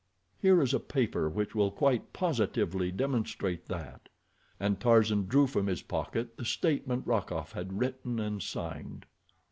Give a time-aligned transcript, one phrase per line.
[0.41, 4.09] Here is a paper which will quite positively demonstrate that,"
[4.59, 9.05] and Tarzan drew from his pocket the statement Rokoff had written and signed.